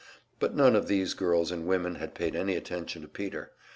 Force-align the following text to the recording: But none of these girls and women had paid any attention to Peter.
But 0.39 0.55
none 0.55 0.75
of 0.75 0.87
these 0.87 1.13
girls 1.13 1.51
and 1.51 1.67
women 1.67 1.93
had 1.97 2.15
paid 2.15 2.35
any 2.35 2.55
attention 2.55 3.03
to 3.03 3.07
Peter. 3.07 3.51